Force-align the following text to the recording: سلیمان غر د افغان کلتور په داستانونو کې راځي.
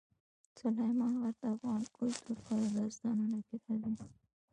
سلیمان 0.59 1.13
غر 1.21 1.33
د 1.41 1.43
افغان 1.53 1.81
کلتور 1.97 2.37
په 2.45 2.53
داستانونو 2.77 3.37
کې 3.47 3.55
راځي. 3.67 4.05